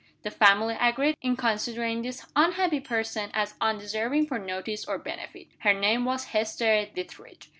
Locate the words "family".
0.31-0.75